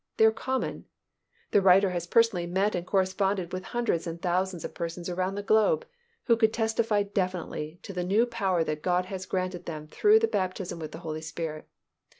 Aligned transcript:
They 0.17 0.25
are 0.25 0.31
common. 0.31 0.85
The 1.51 1.61
writer 1.61 1.91
has 1.91 2.07
personally 2.07 2.47
met 2.47 2.73
and 2.73 2.87
corresponded 2.87 3.53
with 3.53 3.65
hundreds 3.65 4.07
and 4.07 4.19
thousands 4.19 4.65
of 4.65 4.73
persons 4.73 5.09
around 5.09 5.35
the 5.35 5.43
globe, 5.43 5.85
who 6.23 6.35
could 6.35 6.51
testify 6.51 7.03
definitely 7.03 7.77
to 7.83 7.93
the 7.93 8.03
new 8.03 8.25
power 8.25 8.63
that 8.63 8.81
God 8.81 9.05
has 9.05 9.27
granted 9.27 9.67
them 9.67 9.85
through 9.87 10.17
the 10.17 10.27
baptism 10.27 10.79
with 10.79 10.91
the 10.91 10.97
Holy 11.05 11.21
Spirit. 11.21 11.69